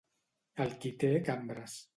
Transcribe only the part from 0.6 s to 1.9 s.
El qui té cambres.